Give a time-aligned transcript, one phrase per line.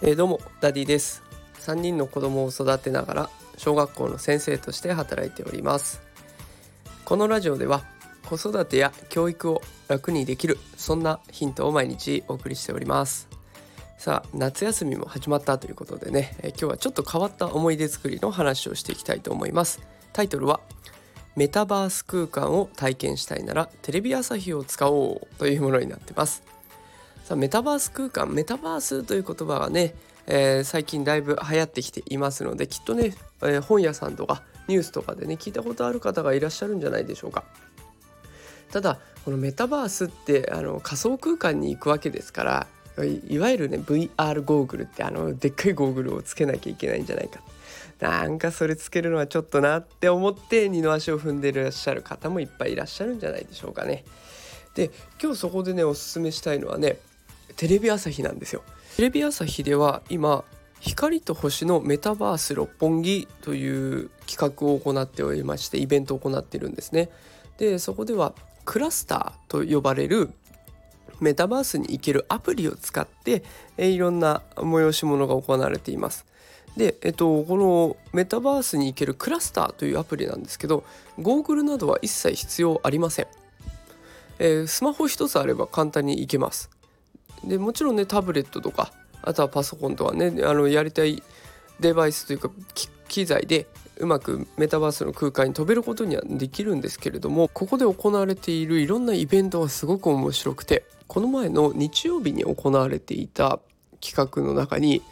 [0.00, 1.22] えー、どうもダディです。
[1.60, 6.00] 3人の子供を育てながら小学校の先生として働いております。
[7.04, 7.84] このラジオでは
[8.24, 13.28] 子育てや教育を楽にできるそんなヒントを毎日お送りしております。
[13.98, 19.82] さあ夏休みも始まったということでね、えー、今日はちょっと変わった思い出作りの話をしていきたいと思います。
[20.14, 20.60] タイトルは
[21.38, 26.42] メタバース空間を体験したいならテレビ朝日を使おうというものになってます。
[27.22, 29.94] さあメタバース空間メタバースという言葉はね、
[30.26, 37.44] えー、最近だいぶ流行ってきていますのできっとね、えー、本屋さんとかニュースとかでね聞いたことある方がいらっしゃるんじゃないでしょうか。
[38.72, 42.66] ただこのメタバースってあの仮想空間に行くわけですから
[43.28, 47.38] いわゆるね VR ゴーグルってあのでっかいゴーグルをつけなきゃいけないんじゃないか。
[48.00, 54.04] なんかそれつけるのはちょっとなって思って二の足を踏んでいらっしゃる方もいっぱいいらっしゃるんじゃないでしょうかね。
[54.74, 54.90] で
[55.20, 56.98] 今日そこでねおすすめしたいのはね
[57.56, 58.62] テレビ朝日なんですよ。
[58.96, 60.44] テレビ朝日では今
[60.80, 67.10] 光と星のメタバース六本木という企画を行っておりましてイベントを行っているんですね。
[67.58, 70.30] でそこではクラスターと呼ばれる
[71.20, 73.42] メタバースに行けるアプリを使って
[73.76, 76.27] いろんな催し物が行われています。
[76.78, 80.84] で、えっと、このメタバースに行けるクラスターというアプリなんですけど
[81.18, 83.26] ゴーグルなどは一切必要ありません、
[84.38, 86.70] えー、スマホ一つあれば簡単に行けます。
[87.44, 91.22] でもちろんねタブレットとかあとはパソコンとかねあのやりたい
[91.80, 92.50] デバイスというか
[93.08, 93.66] 機材で
[93.98, 103.60] うまくメタバースの空間に飛べることにはできるんですけれどもここで行われているいろんなイベントがすごく面白くてこの前の日曜日に行われていた
[104.00, 105.02] 企画の中に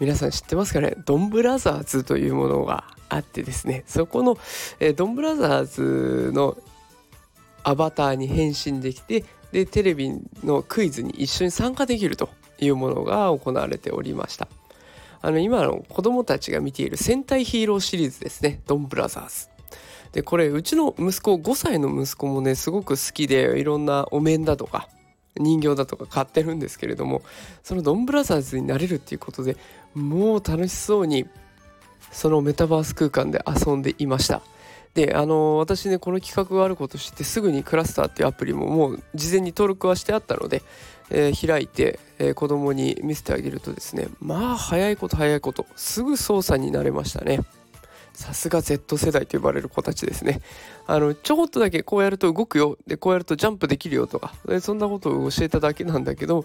[0.00, 0.96] 皆さん知ってますかね？
[1.04, 4.38] ドンブラザーズというものがあってですねそこの、
[4.80, 6.56] えドンブラザーズの
[7.62, 14.48] アバターに変身できてでテレビのクイズに一緒に参加できるというものが行われておりました。
[15.22, 19.48] あの今の子供たちが見ている戦隊ヒーローシリーズですねドンブラザーズ。
[20.12, 24.88] でこれうちの息子5歳の息子もねすごく好きでいろんなお面だとか
[25.36, 27.22] 人形だとか買ってるんですけれども
[27.62, 29.56] そのドンブラザーズになれるっていうことで
[29.94, 31.26] もう楽しそうに
[32.10, 34.42] そのメタバース空間で遊んでいました。
[34.94, 40.62] であの私ねこの企画があること知ってすぐにクラスターっていうアプリももう事前に登録はしてあったので、
[41.10, 47.40] えー、開いて、えー、子供に見せてあげるとですねまあ早いこと早いことすぐ操作になれましたね。
[48.12, 50.40] さすが Z 世代と呼ばれる子たちですね。
[50.86, 52.76] あのちょっとだけこうやると動くよ。
[52.86, 54.34] でこうやるとジャンプできるよとか。
[54.60, 56.44] そんなことを教えただけなんだけど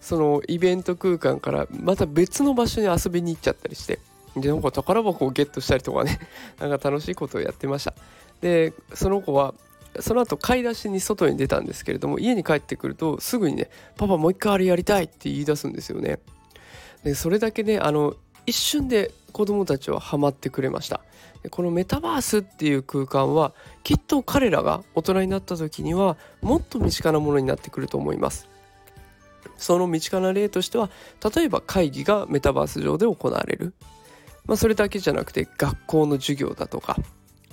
[0.00, 3.98] そのイベント空間からまた別の場所に遊びに行っちゃったりして。
[4.36, 6.18] でなんか宝箱をゲットしたりとかね。
[6.58, 7.94] なんか楽しいことをやってました。
[8.40, 9.54] でその子は
[10.00, 16.18] その後買い出しに外に出たんですけれども家に帰ってくるとすぐにね「パパもう一回あれやりたい」って言い出すんですよね。
[17.04, 18.14] でそれだけねあの
[18.46, 21.00] 一瞬で子供たちはハマってくれました。
[21.50, 28.48] このメタバースっていう空間はきっと彼らが大人になった時にはもっと身近なものになってくると思います。
[29.56, 30.90] その身近な例としては
[31.34, 33.74] 例えば会議がメタバース上で行われる。
[34.46, 36.96] まあ、それだけじゃなくて学校の授業だとか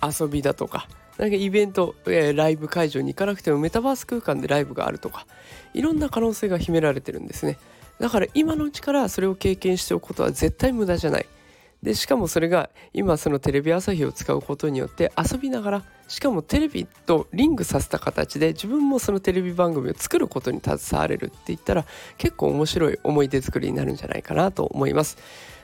[0.01, 0.88] 遊びだとか
[1.19, 5.28] なんかイベント、えー、ライブ会場に行かなくてもメタバース空間でライブがあるとか
[5.73, 7.57] いろんな可能性が秘められてるんですね。
[7.99, 11.25] だから今のうちからそれを経験しておくことは絶対無駄じゃない。
[11.83, 21.85] でしかもそれが今そのテレビ朝日を使うことによって遊びながらしかもテレビとリングさせた形で自分もそのテレビ番組を作ることに携われるって言ったら
[22.17, 25.17] 結構面白い思い出作りになるんじゃないかなと思います。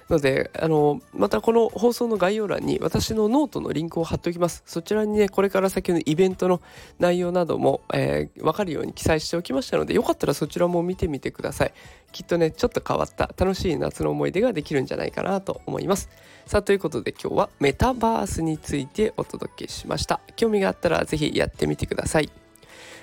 [0.09, 4.63] のであのまたこの放送の概要欄に私のノートのリンクを貼っておきます。
[4.65, 6.61] そちらにねこれから先のイベントの
[6.99, 11.73] 内容なども、えー、分かるように記載しておきましたのでよかったらそちらも見てみてください。
[12.11, 16.09] きっとねちょっと変わった楽しい夏の思い出ができるんじゃないかなと思います。
[16.45, 20.21] さあということで今日はメタバースについてお届けしました。
[20.35, 22.29] 興味があったら是非やってみてください。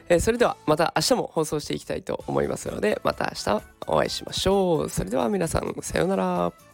[0.09, 4.89] えー、それではまた明日も放送していきたいと思いますのでまた明日お会いしましょう。
[4.89, 6.72] それでは皆さんさようなら。